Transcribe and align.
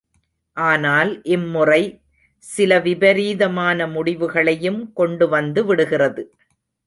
ஆனால் 0.57 1.11
இம் 1.25 1.45
முறை 1.49 1.81
சில 2.43 2.79
விபரீதமான 2.79 3.87
முடிவுகளையும் 3.87 4.81
கொண்டுவந்து 4.93 5.63
விடுகிறது. 5.65 6.23